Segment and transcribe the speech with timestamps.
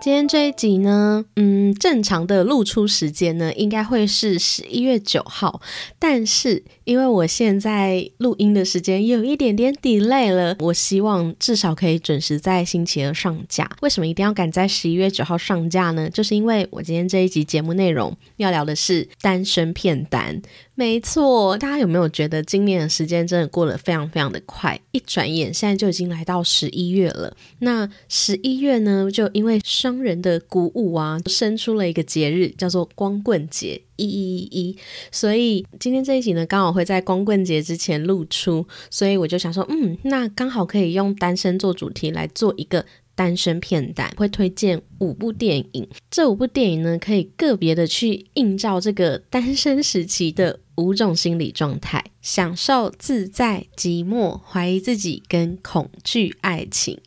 [0.00, 5.60] 今天这一集呢，嗯，正常的露出时间呢，应该会是十一月九号，
[5.98, 13.68] 但是因为我现在录音的时间有一点点 delay 了，我希望至少可以准时在星期二上架。
[13.82, 16.08] 为什么一定要赶在十一月九号上架呢？
[16.08, 20.40] 就是因为我今天这一集节目内容要聊的是单身片单。
[20.76, 24.80] 没错，大家有没有觉得今年的时间真的过得非常非常的快？
[24.92, 27.36] 一转眼现在就已经来到十一月了。
[27.58, 34.76] 那十一月呢，就因为商人的鼓舞啊，生出了一个节日，叫做光棍节，一一一一。
[35.10, 42.84] 所以今天这一集呢，刚好会在光棍节之前露出，所以我就想说，嗯，那刚好可以用单身做主题来做一个。
[43.14, 57.00] 单身片单会推荐五部电影，这五部电影呢，可以个别的去映照这个单身时期的五种心理状态：享受、自在、寂寞、怀疑自己跟恐惧爱情。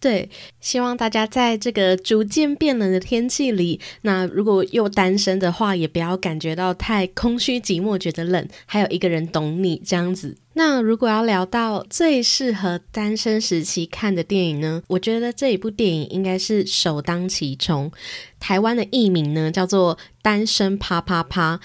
[0.00, 0.28] 对，
[0.60, 10.36] 希望大家在这个逐渐变冷的天气里，那如果又单身的话，也不要感觉到太空虚寂寞，觉得冷，还有一个人懂你这样子。
[10.56, 14.82] 那如果要聊到最适合单身时期看的电影呢？
[14.88, 17.90] 我觉得这一部电影应该是首当其冲。
[18.38, 21.58] 台湾的艺名呢叫做《单身啪啪啪》。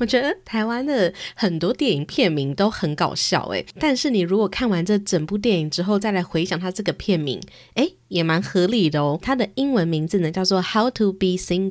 [0.00, 7.40] 我觉得台湾的很多电影片名都很搞笑诶，但是你如果看完这整部电影之后，再来回想它这个片名，
[7.74, 9.18] 诶，也蛮合理的哦。
[9.20, 11.70] 它的英文名字呢叫做《How to Be Single》，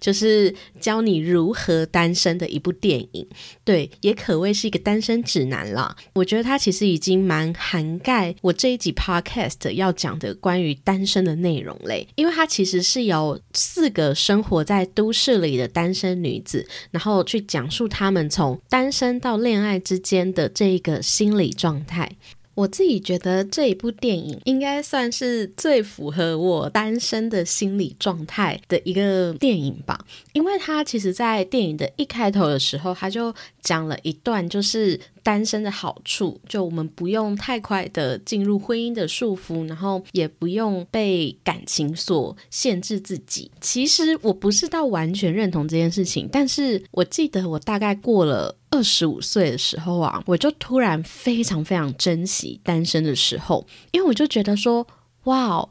[0.00, 3.26] 就是教你如何单身的一部电影。
[3.68, 5.94] 对，也可谓是一个单身指南了。
[6.14, 22.10] 我觉得它其实已经蛮涵盖我这一集 Podcast 要讲的关于单身的内容嘞，因为它其实是由四个生活在都市里的单身女子，然后去讲述她们从单身到恋爱之间的这一个心理状态。
[22.58, 34.98] 我自己觉得这一部电影应该算是最符合我单身的心理状态的一个电影吧，因为它其实，在电影的一开头的时候，他就讲了一段，就是。
[35.20, 43.50] 单身的好处，就我们不用太快的进入婚姻的束缚，然后也不用被感情所限制自己。
[43.60, 54.86] 其实我不是到完全认同这件事情，但是我记得我大概过了二十五岁的时候啊，我就突然非常非常珍惜单身的时候，因为我就觉得说，
[55.24, 55.68] 哇哦。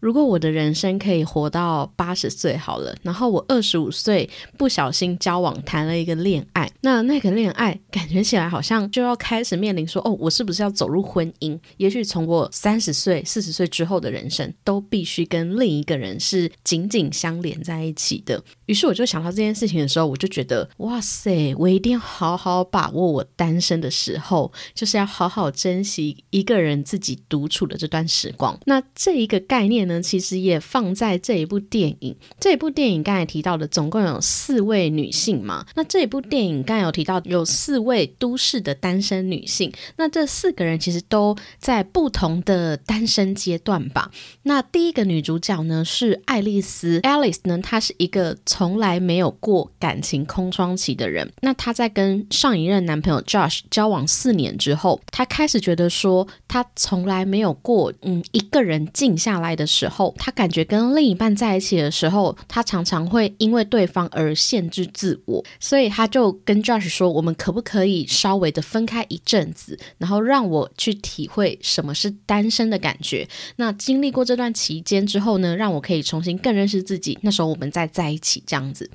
[0.00, 4.28] 如果我的人生可以活到八十岁好了，然后我二十五岁
[4.58, 11.58] 不小心交往谈了一个恋爱，那那个恋爱感觉起来好像就要开始面临说，哦，我是不是要走入婚姻？
[11.78, 18.44] 也许从我三十岁、四十岁之后的人生，都必须跟另一个人是紧紧相连在一起的。
[18.66, 28.58] 于是我就想到这件事情的时候，我就觉得，哇塞，我一定要好好把握我单身的时候，就是要好好珍惜一个人自己独处的这段时光。
[28.66, 30.00] 那这一个概念呢？
[30.02, 32.14] 其实也放在这一部电影。
[32.38, 35.66] 这一部电影刚才提到的，总共有四位女性嘛？
[35.74, 39.72] 那这一部电影刚才有提到有四位都市的单身女性。
[39.96, 44.10] 那这四个人其实都在不同的单身阶段吧？
[44.42, 51.28] 那第一个女主角呢是爱丽丝，Alice 呢，她是一个从来没有过感情空窗期的人。
[51.40, 59.88] 那她在跟上一任男朋友 Josh 交往四年之后，她开始觉得说，她从来没有过嗯一个人静下来的时。
[59.88, 73.26] 候，她感觉跟另一半在一起的时候，她常常会因为对方而限制自我，所以他就跟 Josh 说：“我们可不可以稍微的分开一阵子，然后让我去体会什么是单身的感觉？
[73.56, 77.18] 那经历过这段期间之后呢，让我可以重新更认识自己。
[77.22, 78.90] 那时候我们再在一起，这样子，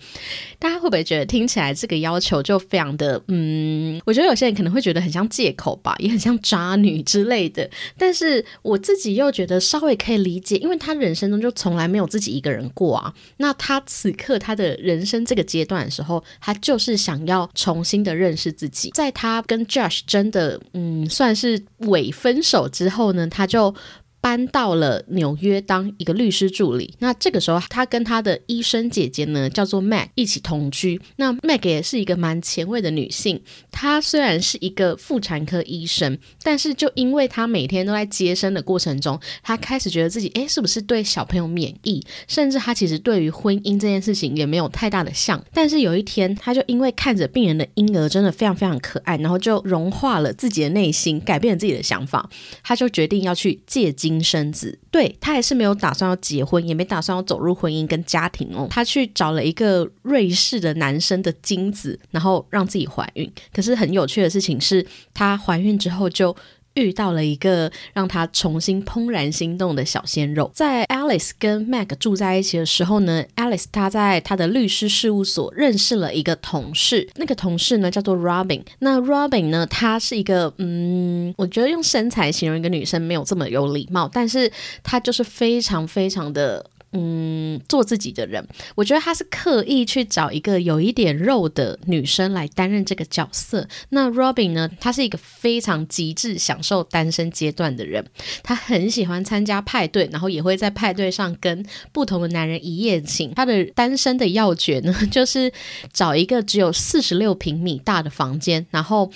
[0.58, 3.22] 大家会不会觉得听起来这个要求就非常的……
[3.28, 7.70] 嗯，我觉得有些人可能会觉得很像借口吧，也很像渣女之类的。
[7.96, 10.80] 但是我自己又觉得稍微可以理解，因为。
[10.80, 18.90] 他人生中就从来没有自己一个人过啊，那他此刻他的人生这个阶段的时候，他就是想要重新的认识自己。
[18.92, 23.76] 在他跟 Josh 真的嗯算是伪分手之后呢，他就。
[24.22, 26.94] 搬到了纽约当一个律师助理。
[27.00, 31.00] 那这个时候，他跟他的医生姐姐呢，叫做 Mag，一起同居。
[31.16, 33.42] 那 Mag 也是一个蛮前卫的女性。
[33.72, 42.04] 她虽然是一个妇产科医生，但是就因为她每天都在接生的过程中，她开始觉得自己，诶，是不是对小朋友免疫？
[42.28, 45.42] 甚至她其实对于婚姻这件事情也没有太大的像。
[45.54, 52.30] 但是有一天，她就因为看着病人的婴儿真的非常非常可爱，然后就融化了自己的内心，改变了自己的想法。
[52.62, 54.09] 她就决定要去借精。
[54.10, 58.68] 金生子，对他还是没有打算要结婚，也没打算要走入婚姻跟家庭哦。
[58.70, 63.32] 他去找了一个瑞士的男生的精子，然后让自己怀孕。
[63.54, 66.36] 可是很有趣的事情是，她怀孕之后就。
[66.76, 70.50] 遇到了一个让他重新怦然心动的小鲜肉。
[70.54, 78.62] 在 Alice 跟 Mac 住在一起的时候呢，Alice 她在她的律师事务所认识了一个同事，那个同事呢叫做 Robin。
[78.80, 84.52] 那 Robin 呢，她是一个嗯，我觉得用身材形容一个女生没有这么有礼貌，但是
[84.84, 86.66] 她就是非常非常的。
[86.92, 88.46] 嗯，做自己的人，
[88.76, 93.68] 我觉得他是刻意去找一个有一点肉的女生来担任这个角色。
[93.90, 98.04] 那 Robin 呢，他是一个非常极致享受单身阶段的人，
[98.42, 103.34] 他很喜欢参加派对，然后也会在派对上跟不同的男人一夜情。
[103.36, 105.52] 他的单身的要诀呢， 就是
[105.94, 109.12] 找一个只有四十六平米大的房间，然后。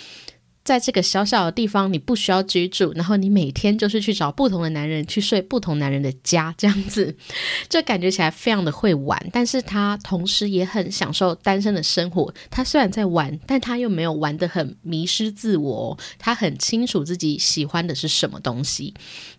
[0.63, 7.15] 在这个小小的地方，你不需要居住，然后你每天就是去找不同的男人去睡不同男人的家，这样子，
[7.67, 9.21] 就感觉起来非常的会玩。
[9.31, 12.33] 但是他同时也很享受单身的生活。
[12.49, 18.93] 他虽然在玩，但他又没有玩得很迷失自我，他很清楚自己喜欢的是什么东西。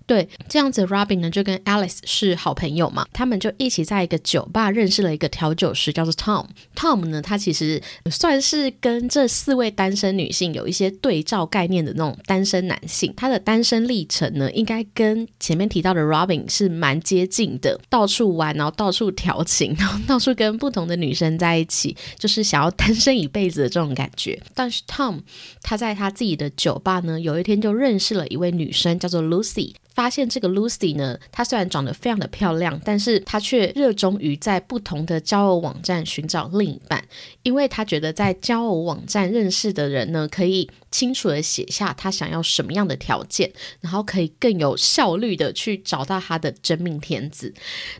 [0.06, 6.46] 对，这样子，Robin 呢就跟 Alice 是好朋友嘛，他们就一起在一个酒吧认识了一个调酒师，叫做 Tom。
[6.76, 7.80] Tom 呢，他其实
[8.10, 13.14] 算是跟这四位单身女性有一些对照概念的那种单身男性。
[13.16, 24.38] 他的单身历程呢，应该跟前面提到的 Robin 是蛮接近的，到处玩，然后到处调情，然后到处跟不同的女生在一起，就是想要单身一辈子的这种感觉。
[24.54, 25.20] 但是 Tom
[25.62, 29.72] 他在他自己的酒吧呢，有一天就认识了一位女生，叫做 Lucy。
[29.94, 37.02] 发现这个 Lucy 呢，她虽然长得非常的漂亮，但是她却热衷于在不同的交友网站寻找另一半，
[37.42, 40.68] 因为她觉得在交友网站认识的人呢，可以。
[40.94, 43.50] 清楚的写下他想要什么样的条件，
[43.80, 47.52] 然后可以更有效率的去找到他的真命天子。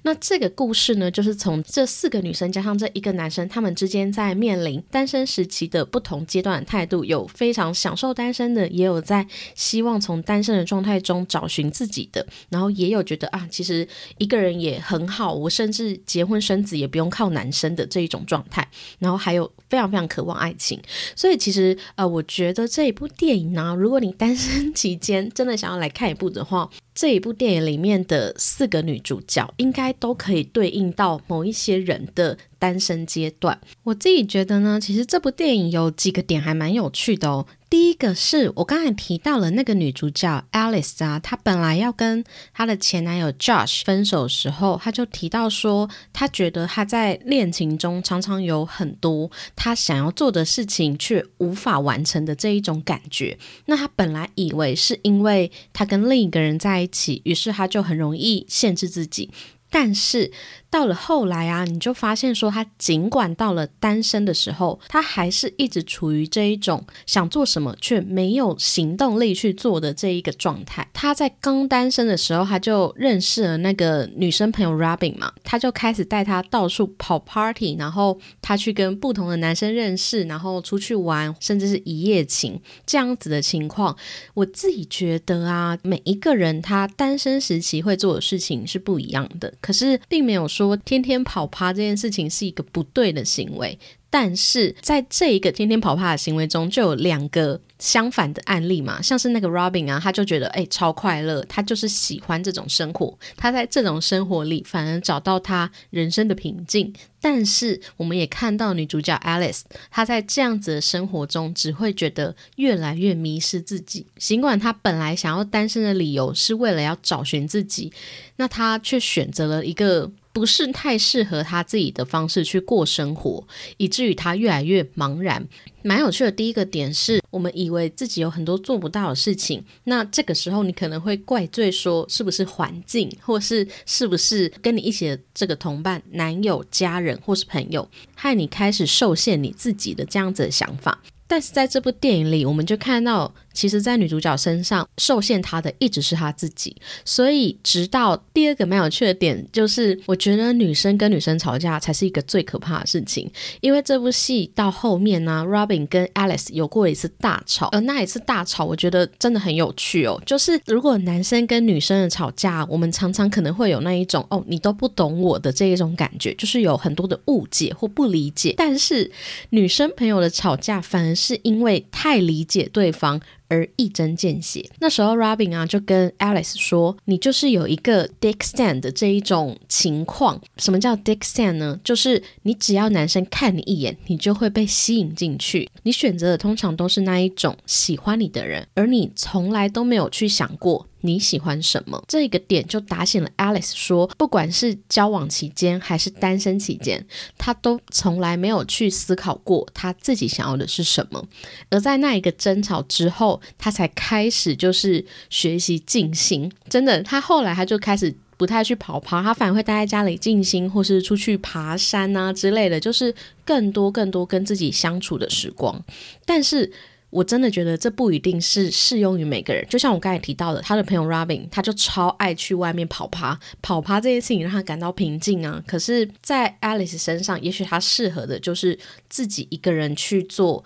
[0.03, 9.27] 那这个故事呢，就是从这四个女生加上这一个男生，他们之间在面临单身时期的不同阶段的态度，有非常享受单身的，也有在
[9.57, 13.89] 希望从单身的状态中找寻自己的，然后也有觉得啊，其实
[14.19, 18.65] 一个人也很好，我甚至结婚生子也不用靠男生的这一种状态，
[19.01, 20.81] 然后还有非常非常渴望爱情。
[21.17, 22.84] 所以其实呃，我觉得这。
[22.85, 32.37] 这部电影呢，如果你单身期间真的想要来看一部的话，这一部电影里面的四个女主角应该都可以对应到某一些人的。
[32.57, 37.45] 单身阶段，我自己觉得呢，其实这部电影有几个点还蛮有趣的哦。
[37.75, 42.23] 第一个是我刚才提到了那个女主角 Alice 啊，她本来要跟
[42.53, 53.37] 她的前男友 Josh 分手的时候，她就提到说，她觉得她在恋情中常常有很多她想要做的事情却无法完成的这一种感觉。
[53.67, 59.33] 那她本来以为是因为她跟另一个人在一起，于是她就很容易限制自己，
[59.69, 60.31] 但是。
[60.75, 70.91] 到了后来啊，你就发现说，他尽管到了单身的时候，他还是一直处于这一种想做什么却没有行动力去做的这一个状态。
[70.93, 83.97] 他在刚单身的时候，他就认识了那个女生朋友 Robin 嘛，他就开始带她到处跑 party，然后他去跟不同的男生认识，然后出去玩，甚至是一夜情这样子的情况。
[84.35, 90.64] 我自己觉得啊，每一个人他单身时期会做的事情是不一样的，可是并没有说。
[90.65, 93.79] 说天天跑趴这件事情是一个不对的行为，
[94.11, 106.93] 但是在这一个天天跑趴的行为中，就有两个相反的案例嘛，像是那个 Robin 啊，他就觉得哎超快乐，他就是喜欢这种生活，他在这种生活里反而找到他人生的平静。
[107.21, 114.07] 但是我们也看到女主角 Alice，她在这样子的生活中，只会觉得越来越迷失自己。
[114.19, 117.91] 尽管她本来想要单身的理由是为了要找寻自己，
[118.37, 120.13] 那她却选择了一个。
[120.35, 125.47] 不是太适合他自己的方式去过生活，以至于他越来越茫然。
[125.83, 141.01] 蛮有趣的第一个点是，我们以为自己有很多做不到的事情，那这个时候你可能会怪罪说，是不是环境，或是是不是跟你一起的这个同伴、男友、家人或是朋友，害你开始受限你自己的这样子的想法。
[141.27, 146.77] 但是在这部电影里，我们就看到，其实，在女主角身上受限她的一直是她自己。
[147.03, 153.31] 所以，直到第二个蛮有趣的点，就是我觉得女生跟女生吵架才是一个最可怕的事情。
[153.63, 160.23] 因为这部戏到后面呢，Robin 跟 Alice 有过一次大吵，而那一次大吵，我觉得真的很有趣哦。
[160.27, 168.55] 就是如果男生跟女生的吵架，我们常常可能会有那一种哦，你都不懂我的这一种感觉，就是有很多的误解或不理解。
[168.59, 169.11] 但是
[169.51, 171.15] 女生朋友的吵架反而。
[171.15, 173.19] 是因为太理解对方，
[173.49, 174.69] 而一针见血。
[174.81, 180.41] 那时候 Robin 啊就跟 Alice 说：“你就是有一个 Dick stand 的这一种情况。
[180.57, 181.79] 什么叫 Dick stand 呢？
[181.85, 185.71] 就是你只要男生看你一眼，你就会被吸引进去。
[185.83, 192.03] 你选择的通常都是那一种喜欢你的人，而你从来都没有去想过。”你喜欢什么？
[192.09, 197.07] 这个点就打醒了 Alice，说不管是交往期间还是单身期间，
[197.37, 201.23] 他都从来没有去思考过他自己想要的是什么。
[201.69, 206.51] 而在那一个争吵之后，他才开始就是学习静心。
[206.71, 215.85] 真的，他后来他就开始不太去跑跑，他反而会待在家里静心，或是出去爬山啊之类的，就是更多更多跟自己相处的时光。
[216.25, 216.73] 但是。
[217.15, 219.65] 我真的觉得这不一定是适用于每个人。
[219.71, 225.63] 就像我刚才提到的，他的朋友 Robin，他就超爱去外面跑趴，跑趴这件事情让他感到平静啊。
[225.65, 228.77] 可是，在 Alice 身上，也许他适合的就是
[229.09, 230.65] 自己一个人去做。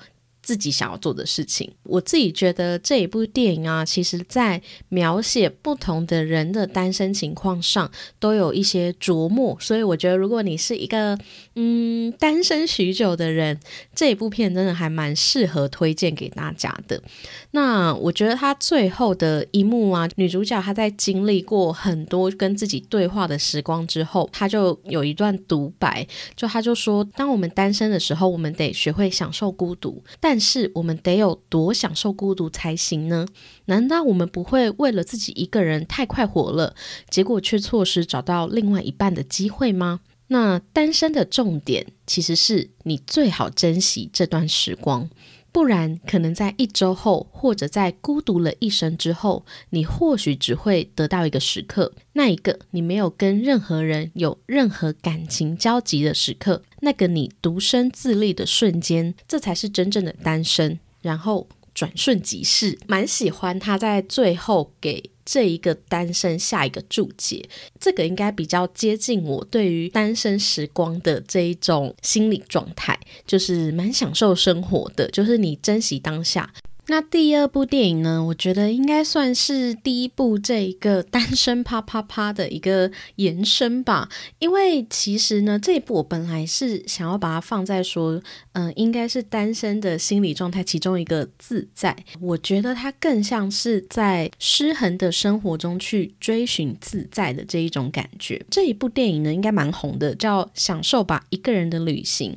[0.48, 11.18] 自己想要做的事情，我自己觉得这一部电影啊，其实在描写不同的人的单身情况上都有一些琢磨，所以我觉得如果你是一个
[11.54, 13.60] 嗯单身许久的人，
[13.94, 17.02] 这一部片真的还蛮适合推荐给大家的。
[17.50, 33.26] 那我觉得他最后的一幕啊，女主角她在经历过很多跟自己对话的时光之后，她就有一段独白，就她就说，当我们单身的时候，我们得学会享受孤独，但是我们得有多享受孤独才行呢？
[33.66, 36.74] 难道我们不会为了自己一个人太快活了，
[37.08, 40.00] 结果却错失找到另外一半的机会吗？
[40.28, 45.08] 那单身的重点其实是你最好珍惜这段时光。
[45.50, 60.78] 不然，可能在一周后，或者在孤独了一生之后，你或许只会得到一个时刻，那一个你没有跟任何人有任何感情交集的时刻，那个你独身自立的瞬间，这才是真正的单身。
[61.02, 65.10] 然后转瞬即逝，蛮喜欢他在最后给。
[65.30, 67.46] 这一个单身下一个注解，
[67.78, 76.50] 这个应该比较接近我对于单身时光的这一种心理状态，就是蛮享受生活的，就是你珍惜当下。
[76.90, 78.24] 那第二部电影呢？
[78.24, 84.08] 我觉得应该算是第一部这一个单身啪啪啪的一个延伸吧。
[84.38, 88.20] 因为其实呢，这一部我本来是想要把它放在说，
[88.52, 91.94] 嗯，应该是单身的心理状态其中一个自在。
[92.20, 98.42] 我觉得它更像是在失衡的生活中去追寻自在的这一种感觉。
[98.50, 102.32] 这一部电影呢，应该蛮红的，叫《享受吧一个人的旅行》。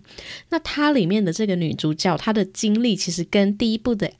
[0.49, 4.11] 那它里面的这个女主角，她的经历其实跟第一部的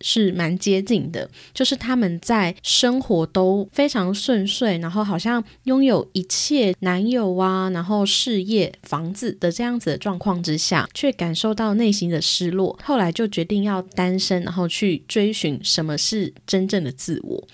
[0.00, 17.48] 是蛮接近的，就是他们在生活都非常顺遂，然后好像拥有一切男友啊，然后事业、房子的这样子的状况之下，却感受到内心的失落，后来就决定要单身，然后去追寻什么是真正的自我。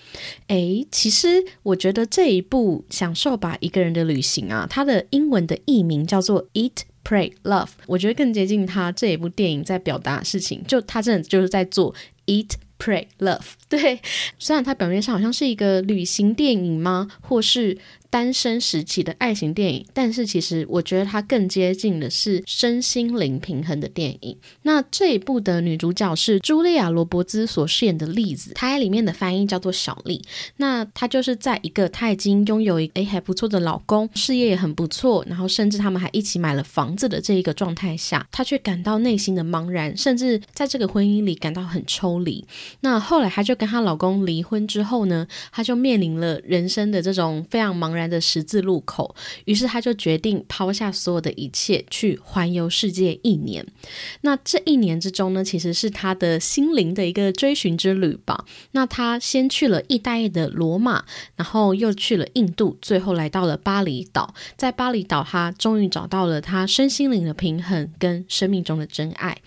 [0.47, 6.71] 诶，其实我觉得这一部享受吧一个人的旅行啊，它的英文的译名叫做 Eat。
[7.07, 11.95] Pray Love，我觉得更接近他这一部电影在表达的事情，就他真的就是在做
[12.25, 13.53] Eat Pray Love。
[13.69, 14.01] 对，
[14.37, 17.77] 虽然它表面上好像是一个旅行电影吗，或是。
[18.09, 24.37] 单身时期的爱情电影，但是其实我觉得它更接近的是身心灵平衡的电影。
[24.61, 30.21] 那这一部的女主角是茱莉亚·罗伯兹所饰演的栗子，她里面的翻译叫做小丽。
[30.55, 42.45] 那她就是在一个她已经拥有一诶还不错的老公，事业也很不错，然后甚至他们还一起买了房子的这一个状态下，她却感到内心的茫然，甚至在这个婚姻里感到很抽离。
[42.79, 47.97] 那后来她就跟她老公离婚之后呢，她就面临了人生的这种非常茫。
[47.97, 53.65] 然的十字路口，于是他就决定抛下所有的一切，去环游世界一年。
[54.21, 58.45] 那这一年之中呢，其实是他的心灵的一个追寻之旅吧。
[58.71, 64.33] 那他先去了意大利的罗马，然后又去了印度，最后来到了巴厘岛。
[64.55, 69.37] 在巴厘岛，他终于找到了他身心灵的平衡跟生命中的真爱。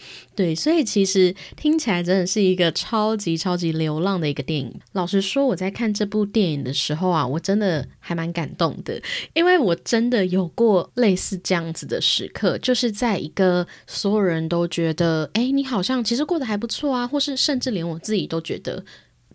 [0.41, 4.75] 对，所以其实听起来真的是一个超级超级流浪的一个电影。
[4.93, 8.99] 老实说，我在看这部电影的时候啊，我真的还蛮感动的，
[9.35, 18.83] 因为我真的有过类似这样子的时刻，就是在一个所有人都觉得，哎，你好像其实过得还不错啊，或是甚至连我自己都觉得，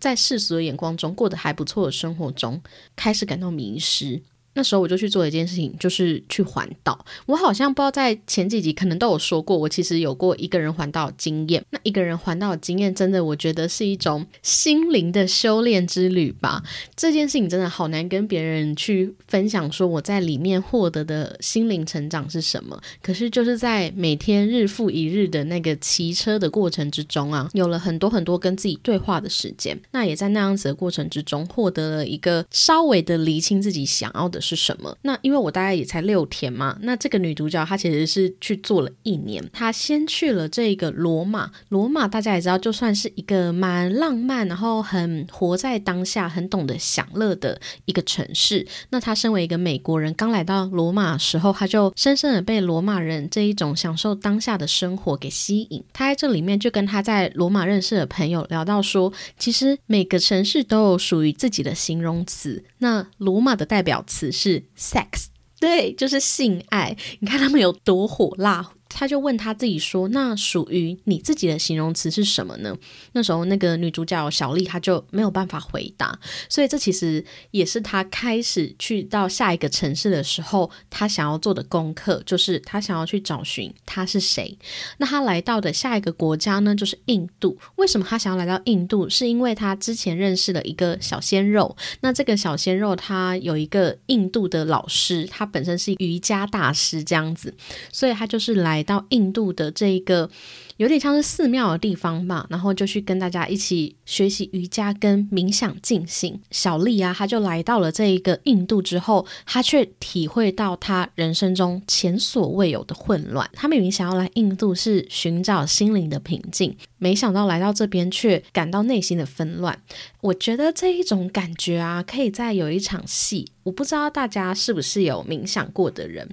[0.00, 2.60] 在世俗的眼光中过得还不错的生活中，
[2.96, 4.20] 开始感到迷失。
[4.56, 7.04] 那时候我就去做一件事情，就是去环岛。
[7.26, 11.62] 我好像不知道在前几集可能都有说过，我其实有过一个人环岛经验。
[11.70, 16.62] 那一个人环岛的经验，真的我觉得是一种心灵的修炼之旅吧。
[16.96, 22.80] 这件事情真的好难跟别人去分享，说我在里面获得的心灵成长是什么。
[23.02, 29.78] 可是就是在每天日复一日的那个骑车的过程之中啊，有了很多很多跟自己对话的时间。
[29.90, 34.96] 那也在那样子的过程之中，获得了一个稍微的厘清自己想要的是什么。
[35.02, 39.42] 那因为我大概也才六天嘛，那这个女主角她其实是去做了一年。
[39.52, 48.64] 她先去了这个罗马，罗马大家也知道，就算是一个蛮浪漫，然后很活在当下，很懂得享乐的一个城市。
[48.90, 55.82] 那她身为一个美国人，刚来到罗马的时候，她就深深的被罗马人这一种享受当下的生活给吸引。
[55.92, 62.62] 她在这里面就跟她在罗马认识的朋友聊到说，其实每个城市都有属于自己的形容词。
[62.78, 65.26] 那罗马的代表词是 sex，
[65.58, 66.96] 对，就是性爱。
[67.20, 68.72] 你看他们有多火辣。
[68.98, 72.74] 他就问他自己说：“那属于你自己的形容词是什么呢？”
[73.12, 84.56] 那时候那个女主角小丽她就没有办法回答，所以这其实也是她开始去到下一个城市的时候，她想要做的功课，就是她想要去找寻他是谁。
[84.96, 87.58] 那她来到的下一个国家呢，就是印度。
[87.74, 89.10] 为什么她想要来到印度？
[89.10, 91.76] 是因为她之前认识了一个小鲜肉。
[92.00, 97.54] 那这个小鲜肉他有一个印度的老师，他本身是瑜伽大师这样子，
[97.92, 98.85] 所以他就是来。
[98.86, 100.30] 到印度的这一个。
[100.76, 106.40] 有点像是寺庙的地方吧，然后就去跟大家一起学习瑜伽跟冥想静心。
[106.50, 113.48] 小丽啊，她就来到了这一个印度之后，她却体会到她人生中前所未有的混乱。
[113.54, 119.80] 她明明想要来印度是寻找心灵的平静，没想到来到这边却感到内心的纷乱。
[120.20, 126.28] 我觉得这一种感觉啊，可以在有一场戏，我不知道大家是不是有冥想过的人。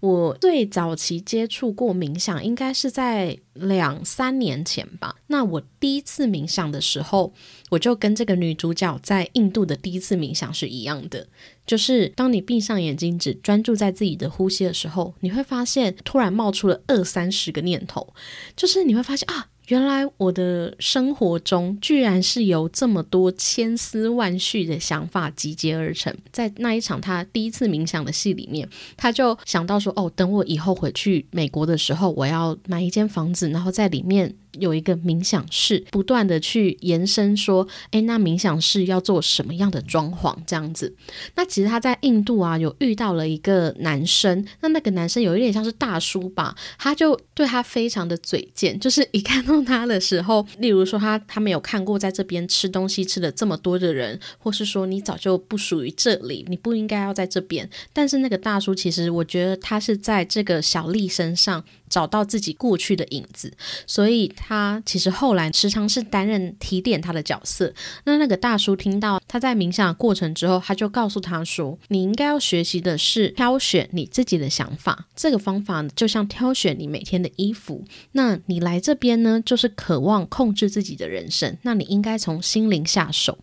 [0.00, 4.04] 我最早期接触过冥想，应该是在两。
[4.04, 7.32] 三年前吧，那我第一次冥想的时候，
[7.68, 11.26] 我就跟这个女主角在印度的第一次冥想是一样的，
[11.66, 18.14] 就是当你闭上眼睛，只专注在自己的呼吸的时候，你会发现突然冒出了二三十个念头，
[18.56, 19.48] 就是你会发现啊。
[19.68, 26.14] 原来我的生活中居然是由这么多千丝万绪的想法集结而成。
[26.32, 40.36] 在那一场他第一次冥想的戏里面，他就想到说：“哦，等我以后回去美国的时候，我要买一间房子，然后在里面。”有一个冥想室，不断的去延伸说，哎，那冥想室要做什么样的装潢？
[40.46, 40.94] 这样子，
[41.34, 57.68] 那其实他在印度啊，有遇到了一个男生，那那个男生有一点像是大叔吧，他就对他非常的嘴贱，就是一看到他的时候，例如说他他没有看过在这边吃东西吃了这么多的人，或是说你早就不属于这里，你不应该要在这边。
[57.92, 61.64] 但是那个大叔其实我觉得他是在这个小丽身上。
[61.88, 63.52] 找到自己过去的影子，
[63.86, 67.72] 所以他其实后来时常是担任提点他的角色。
[68.04, 75.06] 那那个大叔听到他在冥想过程之后，他就告诉他说：“你应该要学习的是挑选你自己的想法。
[75.14, 77.84] 这个方法就像挑选你每天的衣服。
[78.12, 81.56] 那你来这边呢，就是渴望控制自己的人生。
[81.62, 83.38] 那你应该从心灵下手。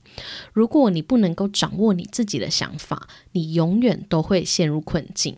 [0.54, 5.38] 如果你不能够掌握你自己的想法，你永远都会陷入困境。”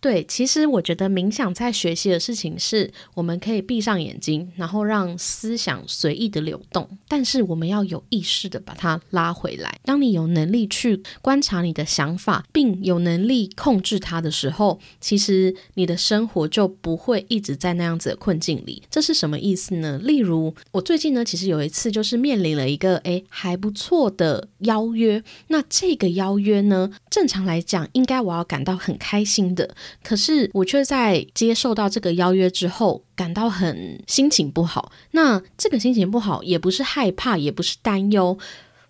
[0.00, 9.80] 对，其实我觉得冥想在学习的事情是，我们可以闭上眼睛，然后让思想随意的流动，但是我们要有意识的把它拉回来。
[9.82, 18.80] 当你有能力去观察你的想法，并有能力控制它的时候，其实你的生活就不会一直在那样子的困境里。
[18.88, 19.98] 这是什么意思呢？
[19.98, 29.74] 例如，我最近呢，其实有一次就是面临了一个诶还不错的邀约，那这个邀约呢，正常来讲，应该我要感到很开心的。
[30.02, 34.92] 可是我却在接受到这个邀约之后，感到很心情不好。
[35.12, 38.38] 那这个心情不好，也不是害怕，也不是担忧，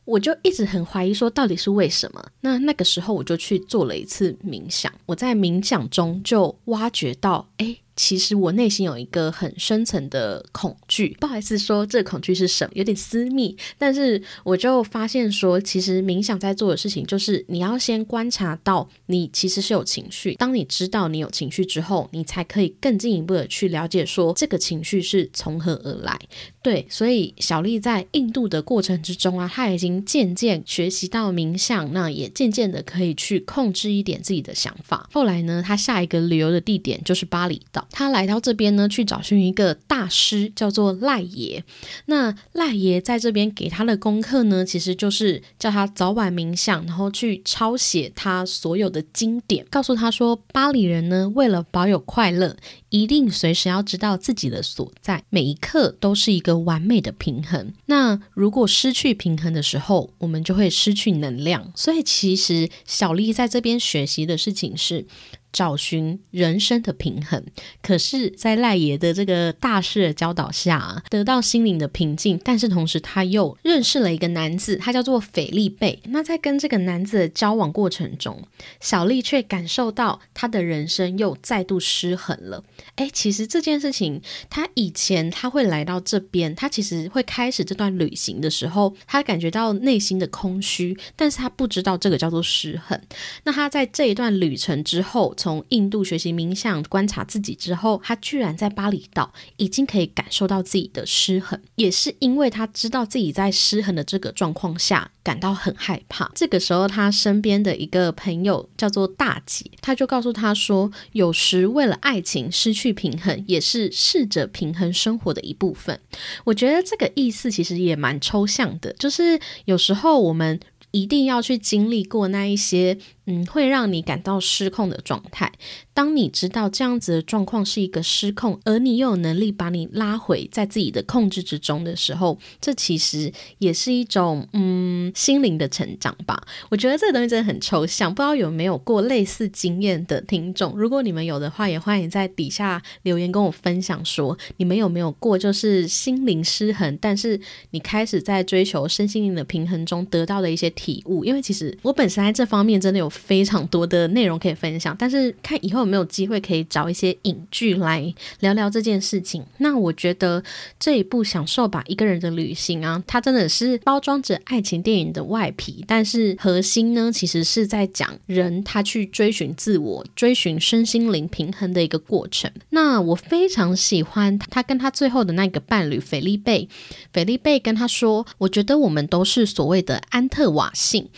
[0.05, 2.25] 我就一直很怀疑，说到底是为什么？
[2.41, 4.93] 那那个时候，我就去做了一次冥想。
[5.07, 7.77] 我在冥想中就挖掘到，哎。
[7.99, 13.57] 其实我内心有一个很深层的恐惧，不好意思说这恐惧是什么，有点私密。
[13.77, 20.37] 但是我就发现说，其实冥想在做的事情就是你要先观察到你其实是有情绪。
[20.37, 26.17] 当你知道你有情绪之后，你才可以更进一步的去了解说这个情绪是从何而来。
[26.63, 35.09] 对，所以小丽在印度的过程之中啊，她已经渐渐学习到冥想，那也渐渐的可以去控制一点自己的想法。
[35.13, 37.88] 后来呢，她下一个旅游的地点就是巴厘岛。
[37.91, 41.65] 他来到这边呢，去找寻一个大师，叫做赖爷。
[42.07, 52.57] 那赖爷在这边给他的功课呢，其实就是叫他早晚冥想，然后去抄写他所有的经典，告诉他说，巴黎人呢，为了保有快乐，
[52.91, 57.73] 一定随时要知道自己的所在，每一刻都是一个完美的平衡。
[57.87, 61.73] 那如果失去平衡的时候，我们就会失去能量。
[61.75, 65.07] 所以其实小丽在这边学习的事情是。
[65.51, 67.43] 找寻人生的平衡，
[67.83, 72.39] 可是，在赖爷的这个大师的教导下，得到心灵的平静。
[72.45, 76.01] 但是同时，他又认识了一个男子，他叫做斐利贝。
[76.11, 78.43] 那在跟这个男子的交往过程中，
[78.81, 82.63] 小丽却感受到他的人生又再度失衡了。
[82.97, 93.01] 哎，其实这件事情，他以前他会来到这边，他其实会开始这段旅行的时候，他感觉到内心的空虚，但是他不知道这个叫做失衡。
[93.45, 95.35] 那他在这一段旅程之后。
[95.39, 106.31] 从印度学习冥想、观察自己之后，他居然在巴厘岛已经可以感受到自己的失衡，也是因为他知道自己在失衡的这个状况下感到很害怕。
[106.35, 116.01] 这个时候，他身边的一个朋友叫做大姐，他就告诉他说：“有时为了爱情失去平衡，也是试着平衡生活的一部分。”
[116.45, 120.59] 我觉得这个意思其实也蛮抽象的，就是有时候我们
[120.91, 122.99] 一定要去经历过那一些。
[123.31, 125.53] 嗯，会让你感到失控的状态。
[125.93, 136.43] 当你知道这样子的状况是一个失控，而你又有能力把你拉回在自己的控制之中的时候，这其实也是一种嗯心灵的成长吧。
[136.71, 140.73] 我觉得这个东西真的很抽象，不知道有没有过类似经验的听众。
[140.75, 147.39] 如果你们有的话，也欢迎在底下留言跟我分享，说你们有没有过就是心灵失衡，但是
[147.73, 151.27] 你开始在追求身心灵的平衡中得到的一些体悟。
[151.27, 153.13] 因为其实我本身在这方面真的有。
[153.19, 159.45] 非常多的内容可以分享，但是看以后有没有机会可以找一些影剧来聊聊这件事情。
[159.59, 160.43] 那我觉得
[160.79, 172.51] 这一部《享受吧一个人的旅行》啊，它真的是包装着爱情电影的外皮，但是核心呢，其实是在讲人他去追寻自我、追寻身心灵平衡的一个过程。
[172.71, 176.69] 那我非常喜欢他跟他最后的那个伴侣菲利贝，
[177.13, 181.09] 菲利贝跟他说：“我觉得我们都是所谓的安特瓦性。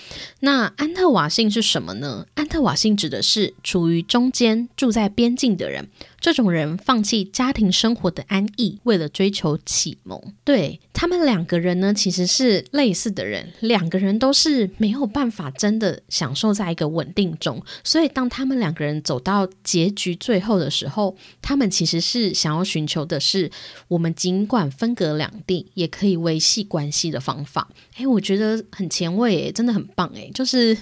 [0.40, 2.26] 那安特瓦性是什么？”呢？
[2.34, 5.88] 安特瓦辛指的是处于中间、住在边境的人。
[6.20, 10.20] 这种人放弃家庭生活的安逸，为了追求启蒙。
[10.44, 13.48] 对他们两个人呢，其实是类似的人。
[13.60, 17.62] 两个人都是没有办法真的享受在一个稳定中。
[17.82, 23.50] 所以，当他们两个人走到结局最后的时候，他们其实是想要寻求的是，
[23.88, 27.68] 我们尽管分隔两地，也可以维系关系的方法。
[27.96, 30.76] 诶，我觉得很前卫，诶，真的很棒，诶，就是。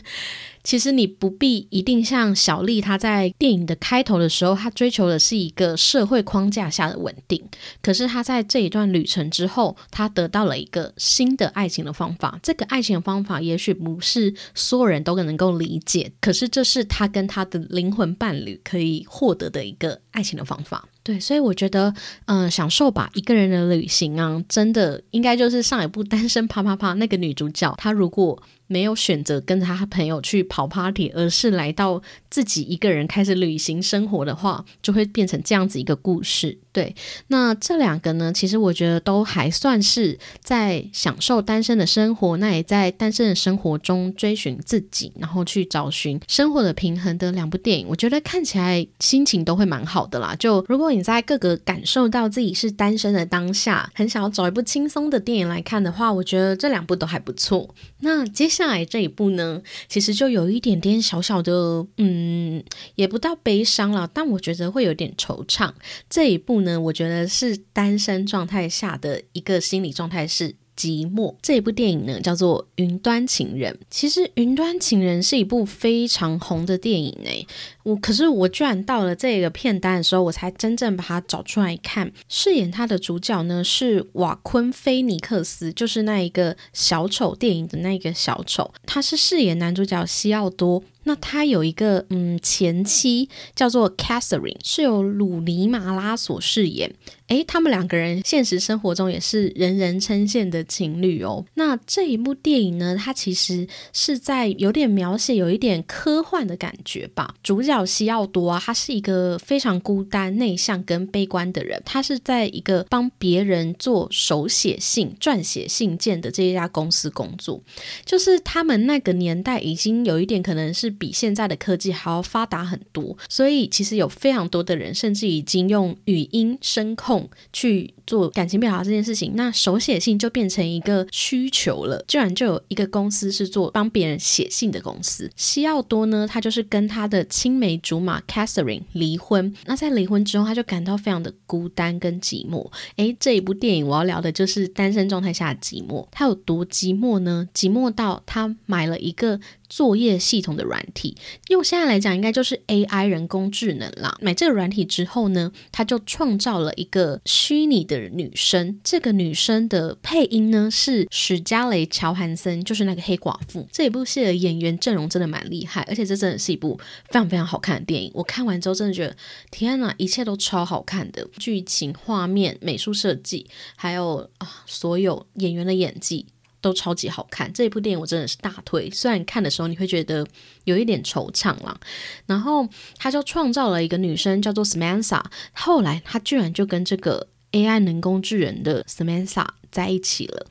[0.64, 7.42] 其实你不必一定像小丽，她在电影的开头的时候，她追求的是一个社会框架下的稳定。
[7.82, 12.38] 可是他在这一段旅程之后，他得到了一个新的爱情的方法。
[12.42, 20.88] 这个爱情的方法也许不是所有人都能够理解，可是这是他跟他的灵魂伴侣可以获得的一个爱情的方法。
[21.02, 21.94] 对，所以我觉得，
[22.26, 28.42] 嗯，享受吧一个人的旅行啊，真的应该就是上一部《单身啪啪啪》那个女主角，她如果。
[28.68, 32.00] 没有选择跟他朋友去跑 party，而是来到
[32.30, 36.56] 自己一个人开始旅行生活的话，就会变成这样子一个故事。
[36.70, 36.94] 对，
[37.26, 47.86] 那这两个呢，其实我觉得都还算是在享受单身的生活，那也在单身的生活中追寻自己，然后去找寻生活的平衡的两部电影。
[47.88, 50.36] 我觉得看起来心情都会蛮好的啦。
[50.38, 57.74] 就如果你在各个感受到自己是单身的当下，很想要找一部轻松的电影来看的话，我觉得这两部都还不错。
[58.00, 65.70] 那接下下来这一部呢，其实就有一点点小小的，嗯，也不到悲伤了，但我觉得会有点惆怅。
[66.08, 66.78] 这一部呢。
[66.88, 71.34] 我觉得是单身状态下的一个心理状态是寂寞。
[71.42, 73.74] 这一部电影呢，叫做《云端情人》。
[73.90, 77.46] 其实，《云端情人》是一部非常红的电影诶。
[77.88, 82.12] 我可是我居然到了这个片单的时候，我才真正把它找出来看。
[82.28, 88.70] 饰演他的主角呢是瓦昆菲尼克斯，就是那一个小丑电影的那个小丑。
[88.84, 90.84] 他是饰演男主角西奥多。
[91.04, 96.94] 那他有一个嗯前妻叫做 Catherine，是由鲁尼马拉所饰演。
[97.28, 101.46] 诶，他们两个人现实生活中也是人人称羡的情侣哦。
[101.54, 107.34] 那这一部电影呢，它其实是在有点描写，有一点科幻的感觉吧。
[107.42, 111.80] 主角角西奥多啊，他是一个非常孤单、内向跟悲观的人。
[111.84, 117.62] 他是在一个帮别人做手写信、撰写信件的这一家公司工作。
[118.04, 129.34] 就是他们那个年代已经有一点可能是比现在的科技还要发达很多，所以其实有非常多的人甚至已经用语音声控去做感情表达这件事情。
[129.36, 135.30] 那手写信就变成一个需求了，居然就有一个公司是做帮别人写信的公司。
[135.36, 139.54] 西奥多呢，他就是跟他的青梅竹马 Catherine 离婚。
[139.66, 142.68] 那在离婚之后，他就感到非常的孤单跟寂寞。
[142.96, 146.06] 诶，这一部电影我要聊的就是单身状态下的寂寞。
[146.10, 147.46] 他有多寂寞呢？
[147.54, 149.38] 寂寞到他买了一个。
[149.68, 151.16] 作业系统的软体，
[151.48, 154.16] 用现在来讲，应该就是 AI 人工智能啦。
[154.20, 158.80] 买这个软体之后呢，他就创造了一个虚拟的女生。
[158.82, 163.68] 这个女生的配音呢是史嘉蕾·乔韩森，就是那个黑寡妇。
[163.70, 166.78] 这一部戏的演员阵容真的蛮厉害，而且这真的是一部
[167.10, 168.10] 非常非常好看的电影。
[168.14, 169.16] 我看完之后真的觉得，
[169.50, 176.26] 天哪，一切都超好看的，剧情、画面、美术设计，还有啊，所有演员的演技。
[176.60, 178.90] 都超级好看，这一部电影我真的是大推。
[178.90, 180.26] 虽然看的时候你会觉得
[180.64, 181.78] 有一点惆怅啦，
[182.26, 190.46] 然后他就创造了一个女生叫做 Samantha，后来他居然就跟这个 AI 人工智能的 Samantha 在一起了，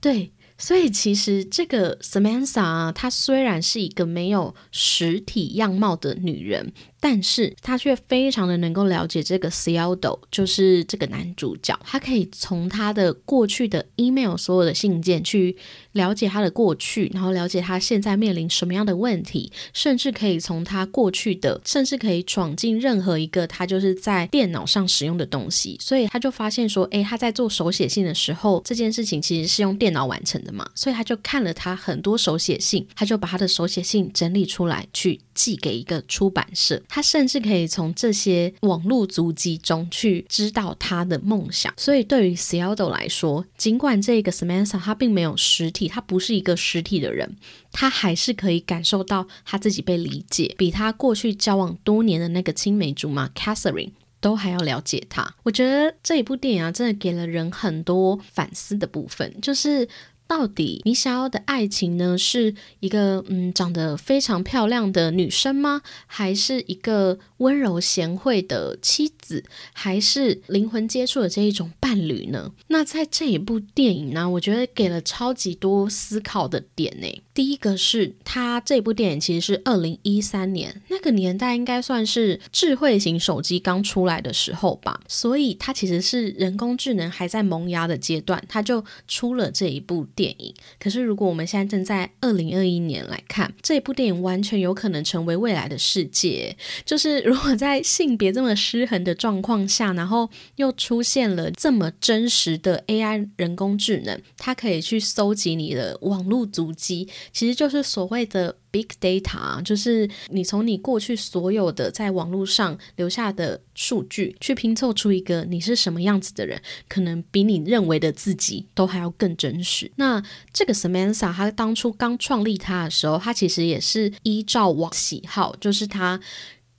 [0.00, 0.32] 对。
[0.56, 6.72] 所以其实这个 Samantha 啊，她虽然是一个没有实体样貌的女人，
[7.04, 11.78] 但是他却非常的能够了解这个 Cialdo，就是这个男主角。
[11.84, 15.54] 他可以从他的过去的 email 所有的信件去
[15.92, 25.76] 了解他的过去，然后了解他现在面临什么样的问题，甚至可以从他过去的，甚至可以闯进任何一个他就是在电脑上使用的东西。
[25.80, 30.34] 所以他就发现说，诶，他在做手写信的时候，这件事情其实是用电脑完成。
[30.44, 36.82] 的嘛，所以他就看了他很多手写信，他就把他的手写信整理出来，去寄给一个出版社。
[36.94, 41.74] 他甚至可以从这些网络足迹中去知道他的梦想。
[41.76, 47.34] 所以对于 Cialdo 来说，尽管这个 Samantha 他并没有实体，他不是一个实体的人，
[47.72, 53.90] 他还是可以感受到他自己被理解，比他过去交往多年的那个青梅竹马 Catherine。
[54.20, 55.34] 都还要了解他。
[55.42, 59.86] 我觉得这一部电影啊，真的给了人很多反思的部分，就是。
[60.26, 65.82] 到底你想要的爱情呢，是一个嗯长得非常漂亮的女生吗？
[66.06, 69.44] 还是一个温柔贤惠的妻子？
[69.72, 72.52] 还是灵魂接触的这一种伴侣呢？
[72.68, 77.22] 那在这一部电影呢，我觉得给了超级多思考的点呢。
[77.34, 90.54] 第一个是他这部电影其实是二零一三年那个年代，应该算是智慧型手机刚出来的时候吧，所以它其实是人工智能还在萌芽的阶段，他就出了这一部电影。
[90.78, 96.56] 可是如果我们现在正在二零二一年来看这部电影，完全有可能成为未来的世界。
[96.84, 107.08] 就是如果在性别这么失衡的状况下，然后又出现了这么真实的 AI 人工智能，它可以去搜集你的网络足迹。
[107.32, 119.88] 其实就是所谓的 big data，就是你从你过去所有的在网络上留下的数据，去拼凑出一个你是什么样子的人，可能比你认为的自己都还要更真实。
[119.94, 120.20] 那
[120.52, 126.20] 这个 Samantha，他当初刚创立他的时候，他其实也是依照我喜好，就是他。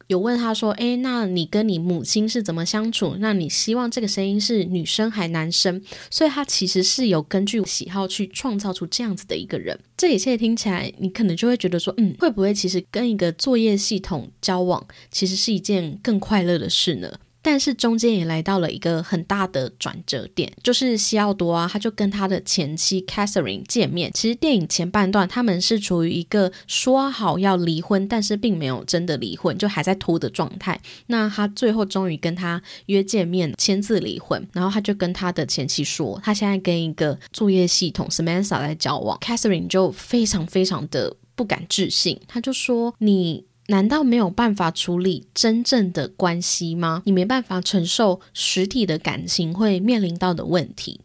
[0.07, 3.15] 有问他说：“诶，那你跟你母亲是怎么相处？
[3.19, 5.81] 那你希望这个声音是女生还男生？
[6.11, 9.79] 所以他其实是有根据喜好去创造出这样子的一个人。
[9.97, 17.11] 这一切听起来，你可能就会觉得说，嗯，会不会其实跟一个作业系统交往，其实是一件更快乐的事呢？”
[17.45, 24.09] 但是中间也来到了一个很大的转折点，就是西奥多啊，他就跟他的前妻 Catherine 见面。
[24.15, 30.81] 其实电影前半段他们是处于一个说好要离婚，但是并没有真的离婚，就还在拖的状态。
[31.05, 34.43] 那他最后终于跟他约见面，签字离婚。
[34.51, 39.15] 然后他就跟他的前妻说，他现在跟一个作业系统 Samantha 在交往。
[39.19, 43.45] Catherine 就非常非常的不敢置信，他就说你。
[43.67, 47.01] 难道没有办法处理真正的关系吗？
[47.05, 51.01] 你没办法承受实体的感情会面临到的问题。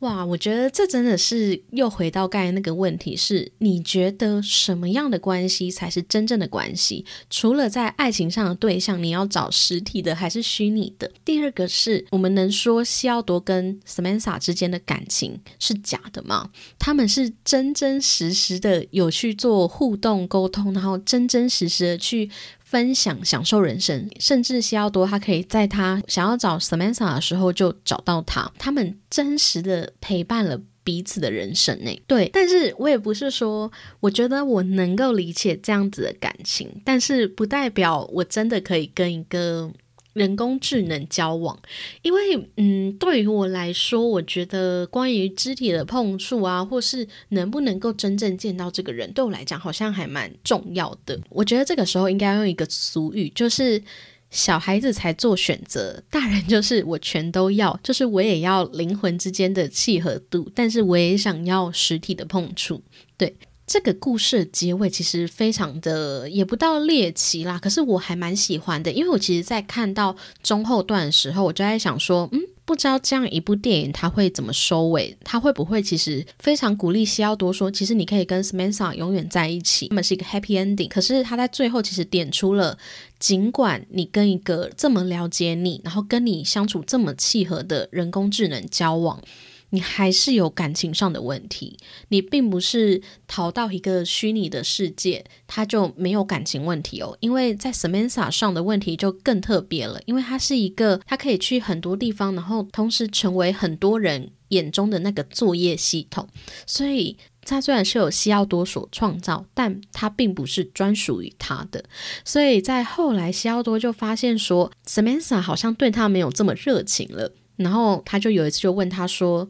[0.00, 7.04] 哇，我觉得这真的是又回到刚才那个问题：是你觉得什么样的关系才是真正的关系？
[7.28, 11.10] 除了在爱情上的对象，你要找实体的还是虚拟的？
[11.24, 16.50] 第二个是我们能说西奥多跟 Samantha 之间的感情是假的吗？
[16.78, 22.30] 他们是真真实实的有去做互动沟通，然后真真实实的去。
[22.68, 28.50] 分享、享受人生，甚至西奥多他可以在他想要找 Samantha 的时候就找到他。
[28.58, 30.60] 他们真实的陪伴了。
[30.84, 32.02] 彼此的人生呢。
[32.06, 39.70] 对，但是我也不是说我觉得我能够理解这样子的感情，但是不代表我真的可以跟一个。
[40.18, 41.58] 人工智能交往，
[42.02, 51.18] 因为嗯，对于我来说，我觉得关于肢体的碰触啊，或是能不能够真正见到这个人，对我来讲好像还蛮重要的。
[51.30, 53.82] 我觉得这个时候应该用一个俗语，就是
[54.30, 62.82] 小孩子才做选择，大人就是我全都要，就是我也要灵魂之间的契合度，但是我也想要实体的碰触，
[63.16, 63.34] 对。
[63.68, 80.88] 这个故事结尾其实非常的也不到猎奇啦，可是我还蛮喜欢的，因为我其实，在看到中后段的时候，我就在想说，嗯，不知道这样一部电影它会怎么收尾，它会不会其实非常鼓励西奥多说，其实你可以跟 Samantha 永远在一起，那么是一个 happy ending。
[80.88, 82.78] 可是他在最后其实点出了，
[83.18, 89.22] 尽管你跟一个这么了解你，然后跟你相处这么契合的人工智能交往。
[89.70, 91.78] 你还是有感情上的问题，
[92.08, 97.16] 你并不是逃到一个虚拟的世界，他就没有感情问题哦。
[97.20, 106.28] 因为在 Samantha 上的问题就更特别了，因为他是一个，他可以去很多地方，然后同时成为很多人眼中的那个作业系统。
[106.66, 111.84] 所以，他虽然是有西奥多所创造，但他并不是专属于他的。
[112.24, 117.32] 所以在后来，西奥多就发现说，Samantha 好像对他没有这么热情了。
[117.58, 119.48] 然后他就有一次就问他说：“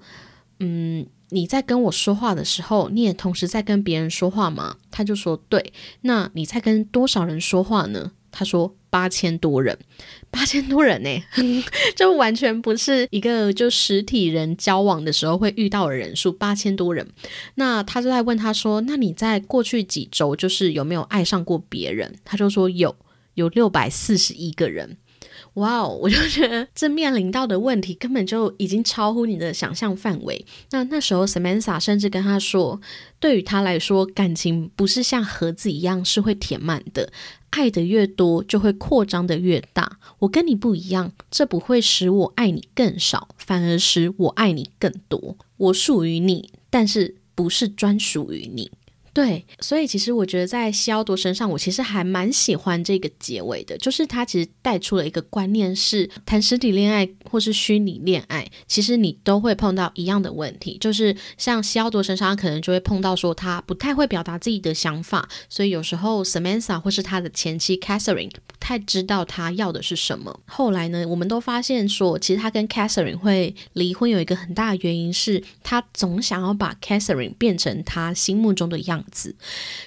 [0.59, 8.13] 嗯，你在跟我说话的时候，你也同时在跟别人说话吗？”他就说：“对。”那你在跟多少人说话呢？
[8.31, 9.77] 他说：“八千多人，
[10.31, 11.09] 八千多人呢，
[11.97, 17.09] 就完全不是一个就实体人交往的时候会遇到的人数，八千多人。”
[17.57, 22.95] 那他就在问他说：“那你在过去几周就是有没有爱上过别人？”他就说：“有，
[23.35, 24.99] 有六百四十一个人。”
[25.59, 30.45] 哇哦， 我就觉得这面临到的问题根本就已经超乎你的想象范围。
[30.71, 32.81] 那那时候，Samantha 甚至跟他说，
[33.21, 37.13] 对于他来说，感情不是像盒子一样是会填满的，
[37.51, 39.99] 爱的越多就会扩张的越大。
[40.21, 45.37] 我跟你不一样，这不会使我爱你更少，反而使我爱你更多。
[45.57, 48.71] 我属于你，但是不是专属于你。
[49.13, 70.39] 对，所以其实我觉得在西奥多身上，我其实还蛮喜欢这个结尾的，就是他其实带出了一个观念，是谈实体恋爱或是虚拟恋爱，其实你都会碰到一样的问题，就是像西奥多身上，可能就会碰到说他不太会表达自己的想法，所以有时候 Samantha 或是他的前妻 Catherine 不太知道他要的是什么。
[70.47, 78.98] 后来呢，我们都发现说，其实他跟 Catherine 会离婚有一个很大的原因是他总想要把 Catherine 变成他心目中的样。
[79.11, 79.37] 子，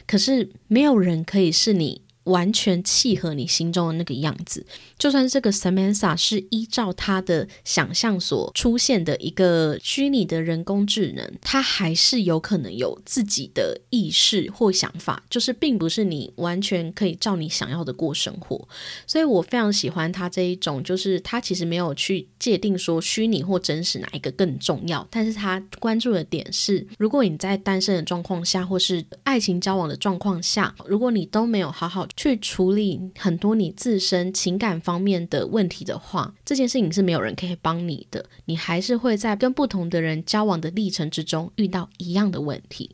[0.08, 2.02] 可是没有人可以是你。
[2.26, 4.64] 完全契合你心中的那个样子，
[5.00, 18.68] 就算这个 Samantha 是依照他的想象所出现的一个虚拟的人工智能，他还是有可能有自己的意识或想法，就是并不是你完全可以照你想要的过生活。
[19.08, 32.08] 所以我非常喜欢他这一种，就是他其实没有去界定说虚拟或真实哪一个更重要，但是他关注的点是，如果你在单身的状况下，或是爱情交往的状况下，如果你都没有好好。
[32.16, 42.92] 去处理很多你自身情感方面的问题的话，这件事情是没有人可以帮你的，你还是会在跟不同的人交往的历程之中遇到一样的问题。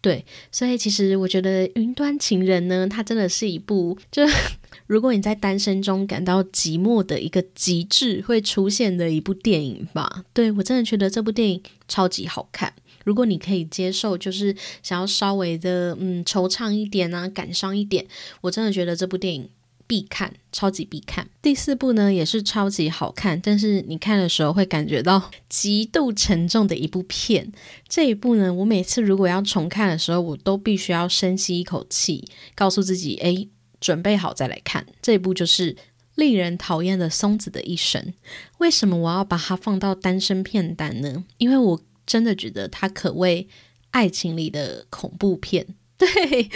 [0.00, 4.22] 对，所以其实我觉得《云端情人》呢，它真的是一部，就
[4.86, 10.24] 如果你在单身中感到寂寞的一个极致会出现的一部电影吧。
[10.32, 12.72] 对我真的觉得这部电影超级好看。
[13.04, 18.06] 如果你可以接受，就是想要稍微的嗯惆怅一点啊，感伤一点，
[18.42, 19.48] 我真的觉得这部电影
[19.86, 21.26] 必看，超级必看。
[21.40, 27.50] 第四部呢也是超级好看，但是你看的时候会感觉到极度沉重的一部片。
[27.88, 33.46] 这一部呢，我每次如果要重看的时候，我都必须要深吸一口气，告诉自己，哎，
[33.80, 34.86] 准备好再来看。
[35.00, 35.74] 这一部就是
[36.16, 38.12] 令人讨厌的松子的一生。
[38.58, 41.24] 为什么我要把它放到单身片单呢？
[41.38, 41.80] 因为我。
[42.08, 43.46] 真的觉得它可谓
[43.90, 45.66] 爱情里的恐怖片，
[45.98, 46.48] 对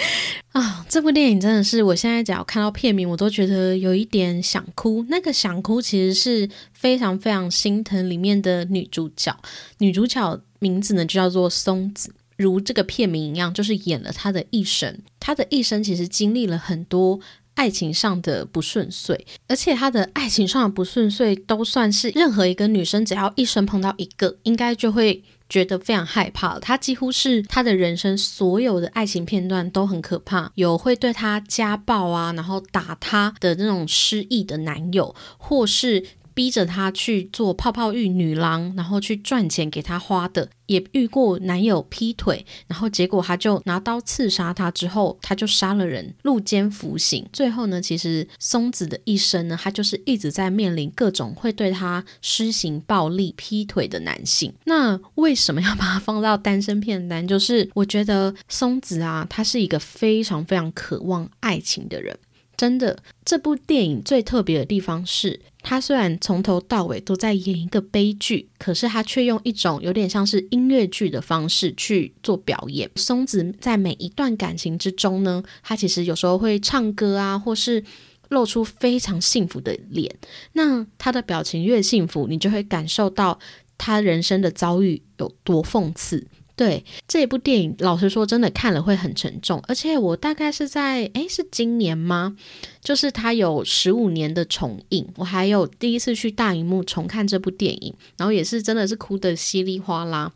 [0.53, 5.05] 啊，这部电影真的是我现在只要看到片名，我都觉得有一点想哭。
[5.11, 9.38] 那个想哭其实是非常非常心疼里面的女主角，
[9.79, 14.99] 女主角名字呢就叫做松子，如这个片名一样，就是演了她的一生。
[15.21, 17.21] 她的一生其实经历了很多。
[17.55, 26.59] 爱情上的不顺遂，而且她的爱情上的不顺遂都算是任何一个女生只要一生碰到一个，应该就会觉得非常害怕。
[26.59, 36.03] 他几乎是他的人生所有的爱情片段都很可怕，有会对他家暴啊，然后打他的那种失忆的男友，或是。
[36.35, 40.49] 逼着她去做泡泡浴女郎，然后去赚钱给她花的。
[40.66, 47.29] 也遇过男友劈腿，然后结果他就拿刀刺杀她，之后他就杀了人，入监服刑。
[47.31, 54.55] 最后呢，其实松子的一生呢，他就是一直在面临各种会对他施行暴力、劈腿的男性。
[54.64, 57.27] 那为什么要把它放到单身片单？
[57.29, 62.19] 就是我觉得松子啊，他是一个非常非常渴望爱情的人。
[62.54, 72.90] 真的，这部电影最特别的地方是，他虽然从头到尾都在演一个悲剧，可是他却用一种有点像是音乐剧的方式去做表演。
[72.96, 77.83] 松子在每一段感情之中呢，他其实有时候会唱歌啊，或是
[78.29, 80.15] 露出非常幸福的脸。
[80.52, 83.38] 那他的表情越幸福，你就会感受到
[83.79, 86.27] 他人生的遭遇有多讽刺。
[86.55, 89.63] 对这部电影，老实说，真的看了会很沉重。
[89.67, 92.37] 而且我大概是在，诶，是今年吗？
[92.83, 100.33] 就是它有十五年的重映，我还有第一次去大荧幕重看这部电影，然后也是真的是哭得稀里哗啦。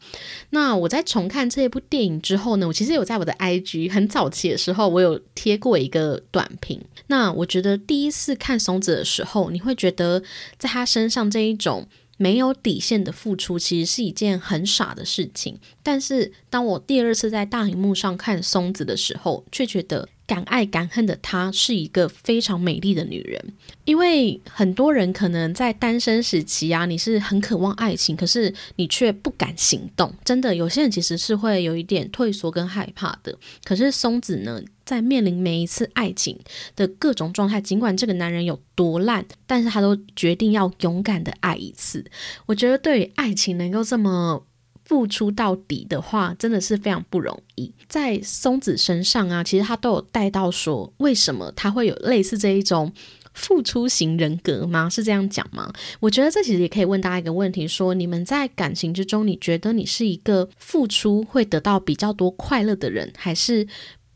[0.51, 6.81] 那我在重看这一部电影之后呢，我其实有在我的 IG 很早期的时候，我有贴过一个短评。
[7.09, 10.23] 那我觉得第一次看松子的时候，你会觉得
[10.57, 11.87] 在他身上这一种。
[12.17, 15.59] 没有底线的付出，其实是一件很傻的事情。
[15.83, 23.53] 但是，当我第二次在大荧幕上看松子的时候，却觉得敢爱敢恨的她是一个非常美丽的女人。
[23.85, 30.13] 因为很多人可能在单身时期啊，你是很渴望爱情，可是你却不敢行动。
[30.25, 33.39] 真的，有些人其实是会有一点退缩跟害怕的。
[33.63, 34.61] 可是松子呢？
[34.87, 36.39] 在面临每一次爱情
[36.77, 42.05] 的各种状态，尽管这个男人有多烂，但是他都决定要勇敢的爱一次。
[42.47, 44.47] 我觉得对于爱情能够这么
[44.85, 47.75] 付出到底的话，真的是非常不容易。
[47.89, 52.93] 在松子身上啊，其实他都有带到说，为什么他会有类似这一种
[53.35, 54.89] 付出型人格吗？
[54.89, 55.73] 是这样讲吗？
[55.99, 63.67] 我觉得这其实也可以问大家一个问题：说你们在感情之中，你觉得你是一个付出会得到比较多快乐的人，还是？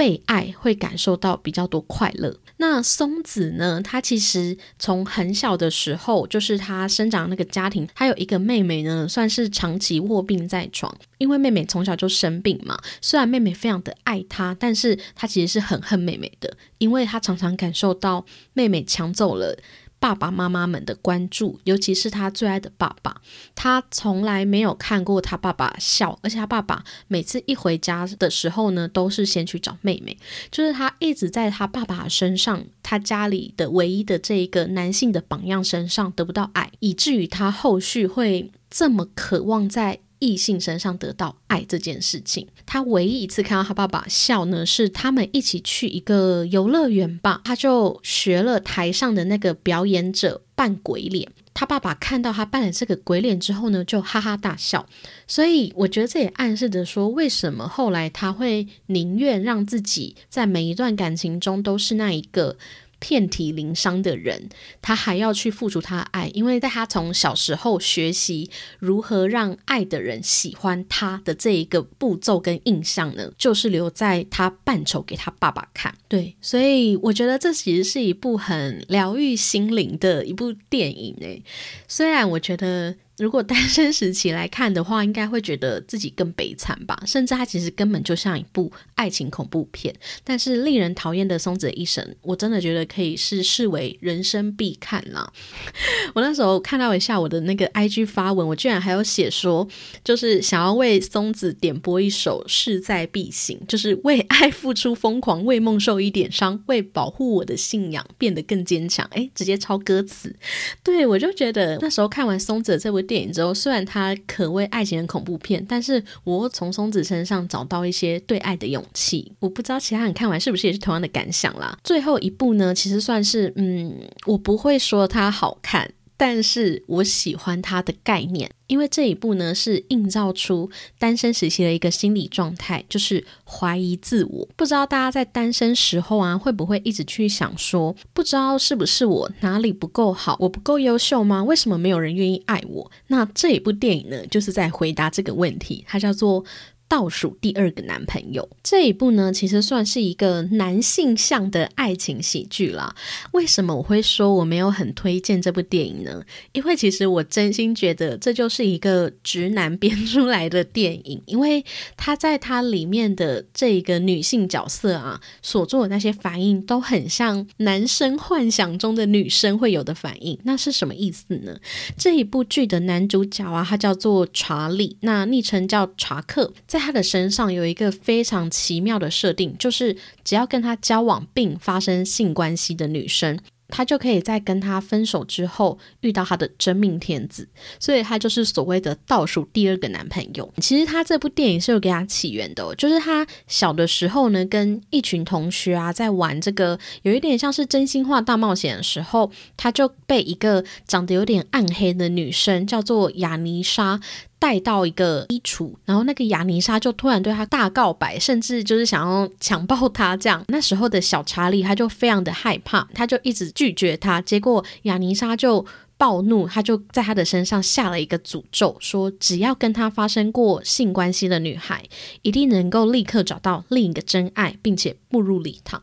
[0.01, 2.35] 被爱会感受到比较多快乐。
[2.57, 3.83] 那松子呢？
[3.83, 10.91] 她其实从很小的时候，就是她生长那个家庭，她有一个妹妹呢，算是长期卧病在床。
[11.19, 18.25] 因为妹妹从小就生病嘛，虽然妹妹非常的爱她，但是她其实是很恨妹妹的，因为她常常感受到
[18.55, 19.55] 妹妹抢走了。
[20.01, 23.21] 爸爸妈妈们的关注，尤其是他最爱的爸爸，
[23.55, 30.17] 他从来没有看过他爸爸笑，而且他爸爸每次一回家的时候呢，都是先去找妹妹，
[30.51, 40.01] 就是他一直在他爸爸身上，他家里的唯一的这一个男性的榜样身上得不到爱，以至于他后续会这么渴望在。
[40.21, 54.87] 异性身上得到爱这件事情，他唯一一次看到他爸爸笑呢，是他们一起去一个游乐园吧，他就学了台上的那个表演者扮鬼脸，他爸爸看到他扮了这个鬼脸之后呢，就哈哈大笑。
[55.27, 62.57] 所以我觉得这也暗示着说，为什么后来他会宁愿让自己在每一段感情中都是那一个。
[63.01, 64.49] 遍体鳞伤的人，
[64.81, 68.49] 他还要去付出他的爱，因为在他从小时候学习
[68.79, 75.93] 如何让爱的人喜欢他的这一个步骤跟印象呢，就是留在他扮丑给他爸爸看。
[76.07, 81.43] 对，所以我觉得这其实是一部很疗愈心灵的一部电影诶。
[81.89, 82.95] 虽然我觉得。
[83.21, 89.95] 如果单身时期来看的话，应该会觉得自己更悲惨吧，甚至它其实根本就像一部爱情恐怖片。
[90.25, 95.31] 但是令人讨厌的松子一生，我真的觉得可以是视为人生必看啦。
[96.15, 99.69] 我那时候看到一下我的那个 IG 发文，我居然还有写说，
[100.03, 109.07] 就是想要为松子点播一首势在必行，就是为爱付出疯狂，为梦受一点伤，为保护我的信仰变得更坚强。
[109.13, 110.35] 哎，直接抄歌词。
[110.83, 113.10] 对我就觉得那时候看完松子这部。
[113.11, 119.33] 电影之后，虽然它可谓爱情的恐怖片，但是我从松子身上找到一些对爱的勇气。
[119.41, 121.77] 我不知道其他人看完是不是也是同样的感想啦。
[121.83, 123.93] 最后一部呢，其实算是嗯，
[124.27, 125.91] 我不会说它好看。
[126.21, 134.47] 但是我喜欢它的概念，因为这一步呢是映照出单身时期的一个心理状态，就是怀疑自我。
[134.55, 141.43] 不知道大家在单身时候啊，会不会一直去想说，不知道是不是我哪里不够好，我不够优秀吗？
[141.43, 142.91] 为什么没有人愿意爱我？
[143.07, 146.45] 那这一部电影呢，就是在回答这个问题，它叫做。
[146.91, 152.93] 倒数第二个男朋友这一部呢，其实算是一个男性向的爱情喜剧啦。
[153.31, 156.21] 为什么我会说我没有很推荐这部电影呢？
[156.51, 161.65] 因为其实我真心觉得这就是一个直男编出来的电影，因为
[161.97, 170.37] 他在他里面的这个女性角色啊，所做的那些反应都很像男生幻想中的女生会有的反应。
[170.43, 171.57] 那是什么意思呢？
[171.97, 183.39] 这一部剧的男主角啊，他叫做查理，那昵称叫查克，在他的身上有一个非常奇妙的设定，就是只要跟他交往并发生性关系的女生。
[183.73, 190.53] 他就可以在跟他分手之后遇到他的真命天子，所以他就是所谓的倒数第二个男朋友。
[190.57, 204.01] 其实他这部电影是有给他起源的，就是他小的时候呢，跟一群同学啊在玩这个有一点像是真心话大冒险的时候，他就被一个长得有点暗黑的女生叫做雅尼莎。
[204.41, 210.17] 带到一个衣橱，然后那个雅尼莎就突然对他大告白，甚至就是想要强暴他。
[210.17, 214.21] 这样，那时候的小查理他就非常的害怕，他就一直拒绝他。
[214.23, 215.65] 结果雅尼莎就
[215.99, 221.85] 暴怒，他就在他的身上下了一个诅咒，说只要跟他发生过性关系的女孩，
[222.23, 225.83] 一定能够立刻找到另一个真爱，并且步入礼堂。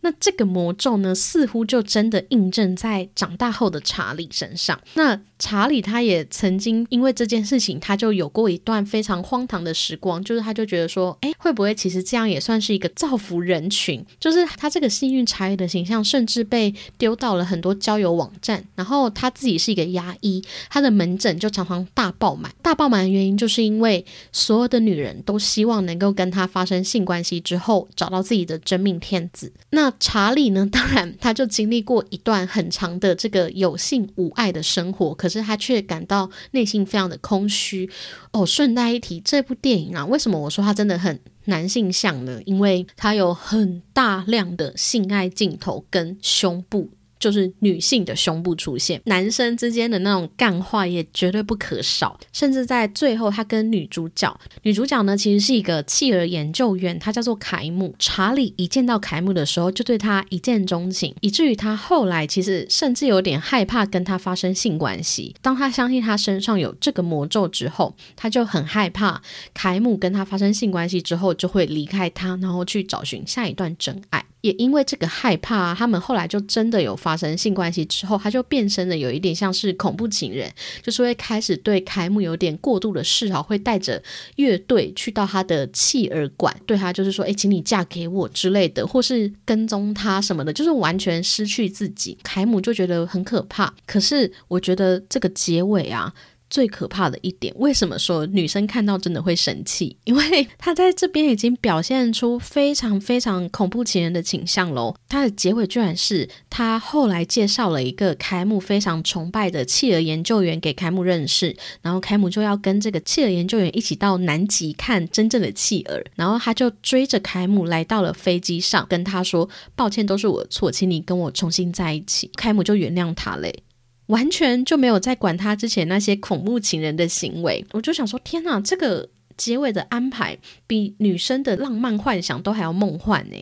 [0.00, 4.80] 那这个魔咒呢，似乎就真的印证在长大后的查理身上。
[4.94, 14.04] 那查理他也曾经因为这件事情，他就有过一段非常荒唐的时光，就是他就觉得说，哎，会不会其实这样也算是一个造福人群？
[14.18, 18.64] 就是他这个幸运查理的形象，甚至被丢到了很多交友网站。
[18.74, 22.52] 然后他自己是一个牙医，他的门诊就常常大爆满。
[22.60, 29.52] 大爆满的原因，就是因为所有的女人都希望能够跟他发生性关系之后，找到自己的真命天子。
[29.70, 30.66] 那查理呢？
[30.72, 37.90] 当然，他就经历过一段很长的这个有性无爱的生活，可是他却感到内心非常的空虚。
[38.32, 42.40] 哦，顺带一提，这部电影啊，为什么我说它真的很男性向呢？
[42.46, 46.90] 因为它有很大量的性爱镜头跟胸部。
[47.18, 52.18] 就是女性的胸部出现，男生之间的那种干话也绝对不可少。
[52.32, 57.94] 甚至在最后，他跟女主角，女主角呢其实是一个弃儿研究员，她叫做凯姆。
[57.98, 65.34] 查理一见到凯姆的时候，就对她一见钟情，以至于他后来其实甚至有点害怕跟她发生性关系。
[65.40, 69.20] 当他相信他身上有这个魔咒之后，他就很害怕
[69.52, 74.24] 凯姆跟他发生性关系之后就会离开他，然后去找寻下一段真爱。
[74.40, 80.46] 也因为这个害怕，他们后来就真的有发发生性关系之后，他就变身的有一点像是恐怖情人，
[80.82, 84.02] 就是会开始对凯姆有点过度的示好，会带着
[84.36, 92.18] 乐队去到他的弃儿馆，对他就是说，哎，请你嫁给我之类的，或是跟踪他什么的，就是完全失去自己。
[92.22, 93.72] 凯姆就觉得很可怕。
[93.86, 96.12] 可是我觉得这个结尾啊。
[96.50, 99.96] 最可怕的一点，为什么说女生看到真的会生气？
[100.04, 104.94] 因为他在这边已经表现出非常非常恐怖情人的倾向喽。
[105.08, 123.62] 他的结尾居然是他后来介绍了一个凯姆非常崇拜的企鹅研究员给凯姆认识，然后凯姆就要跟这个企鹅研究员一起到南极看真正的企鹅，然后他就追着凯姆来到了飞机上，跟他说：“抱歉，都是我的错，请你跟我重新在一起。”凯姆就原谅他嘞。
[124.08, 130.36] 完全就没有在管他之前那些恐怖情人的行为，我就想说，天哪，这个结尾的安排
[130.66, 133.36] 比女生的浪漫幻想都还要梦幻呢。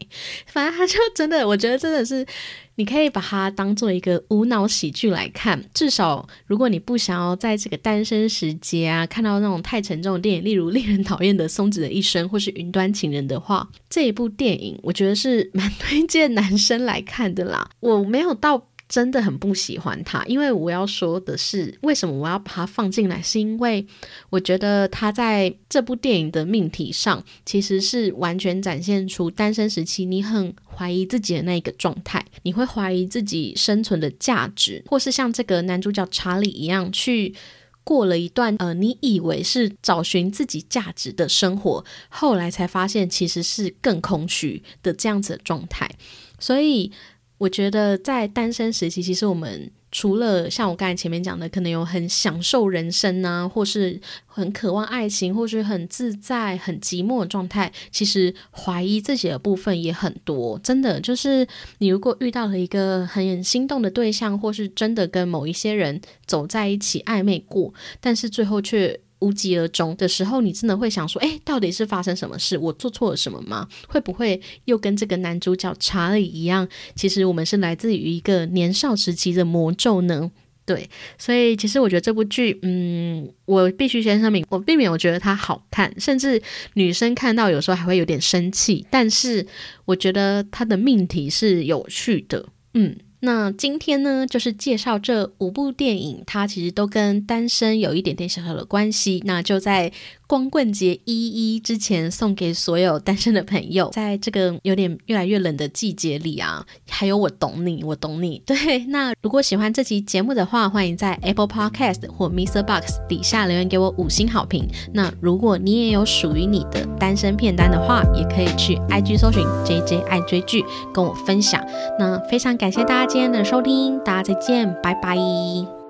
[0.46, 2.26] 反正他就真的，我觉得真的是，
[2.74, 5.64] 你可以把它当做一个无脑喜剧来看。
[5.72, 17.70] 至少如果你不想要在这个单身时节啊看到那种太沉重的电影，例如令人讨厌的松子的一生或是云端情人的话，这一部电影我觉得是蛮推荐男生来看的啦。
[17.78, 18.66] 我没有到。
[18.88, 23.20] 真的很不喜欢他，因为我要说的是，为什么我要把它放进来？
[23.20, 23.84] 是因为
[24.30, 37.34] 我觉得他在这部电影的命题上，其实是完全展现出单身时期你很怀疑自己的那个状态，你会怀疑自己生存的价值，或是像这个男主角查理一样，去
[37.82, 45.90] 过了一段呃，你以为是找寻自己价值的生活，后来才发现其实是更空虚的这样子的状态，
[46.38, 46.92] 所以。
[47.38, 60.58] 我觉得在单身时期，其实我们除了像我刚才前面讲的，可能有很享受人生啊，或是很渴望爱情，或是很自在、很寂寞的状态，其实怀疑自己的部分也很多。
[60.60, 61.46] 真的，就是
[61.78, 68.98] 你如果遇到了一个很心动的对象，或是真的跟某一些人走在一起暧昧过，但是最后却。
[69.26, 72.56] 无疾而终的时候，你真的会想说：“哎，到底是发生什么事？
[72.56, 73.66] 我做错了什么吗？
[73.88, 76.68] 会不会又跟这个男主角查理一样？
[76.94, 80.30] 其实我们是来自于一个年少时期的魔咒呢？”
[80.64, 86.42] 对，所以其实我觉得这部剧，嗯，我必须先声明，我并没有觉得它好看，甚至
[86.74, 88.84] 女生看到有时候还会有点生气。
[88.90, 89.46] 但是
[89.84, 92.96] 我觉得它的命题是有趣的，嗯。
[93.26, 99.20] 那今天呢，就是介绍这五部电影，它其实都跟单身有一点点小小的关系。
[99.26, 99.92] 那就在。
[100.26, 108.42] 光棍节一一之前送给所有单身的朋友， 在这个有点越来越冷的季节里啊，还有我懂你，我懂你。
[108.46, 112.62] 对，那如果喜欢这期节目的话，欢迎在 Apple Podcast 或 Mr.
[112.62, 114.66] Box 底下留言给我五星好评。
[114.92, 121.64] 那如果你也有属于你的单身片单的话，也可以去 IG 搜寻 JJ 爱追剧，跟我分享。
[121.98, 125.85] 那非常感谢大家今天的收听，大家再见，拜拜。